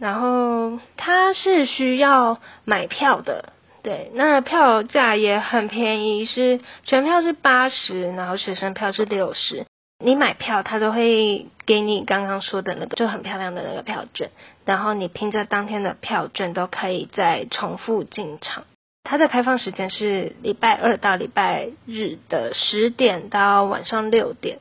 [0.00, 3.52] 然后他是需要买票的。
[3.84, 9.64] 对，那票价也很便宜，是全票是八十，然后学生票是六十。
[10.04, 14.30] 你买票，他都会给你刚刚说的那个就很漂亮的那个票券，
[14.64, 18.64] 然后你凭着当天的票券都可以再重复进场。
[19.04, 24.58] 它的开放时间是礼拜二到礼拜日的十点到晚上六点。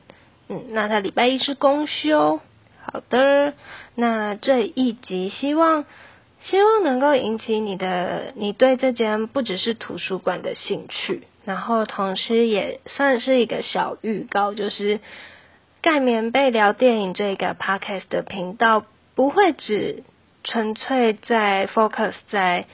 [0.48, 2.40] 嗯，那他礼拜一是公休。
[2.84, 3.54] 好的，
[3.94, 5.84] 那这一集希望。
[6.42, 15.00] 希望能够引起你的你对这间不只是图书馆的兴趣，然后同时也算是一个小预告，就是
[15.80, 18.84] 盖棉被聊电影这个 podcast 的频道
[19.16, 20.04] 不会只
[20.44, 22.66] 纯粹在 focus 在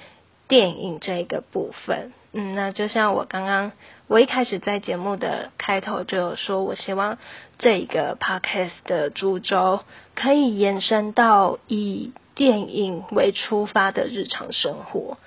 [0.49, 2.13] 电影这个部分。
[2.33, 3.73] 嗯，那就像我刚刚
[4.13, 7.17] 我一开始在节目的开头就有说，我希望
[7.57, 9.81] 这个 podcast 的主轴
[10.15, 12.13] 可以延伸到以。
[12.35, 15.19] 电影为出发的日常生活，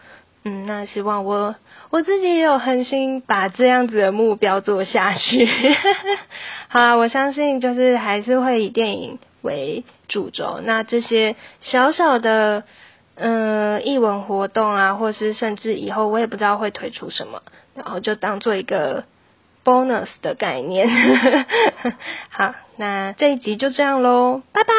[0.44, 1.56] 嗯，那希望我
[1.92, 5.48] 我自己也有恒心把这样子的目标做下去。
[6.68, 12.64] 好啦，我相信就是还是会以电影为主轴，那这些小小的
[13.16, 17.42] 嗯译文活动啊，或是甚至以后我也不知道会推出什么，
[17.74, 19.04] 然后就当做一个
[19.64, 20.88] bonus 的概念。
[22.30, 24.74] 好，那这一集就这样喽，拜拜。